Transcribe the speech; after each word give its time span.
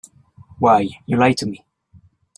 Why, 0.57 0.89
you 1.05 1.15
lied 1.15 1.37
to 1.37 1.45
me. 1.45 1.63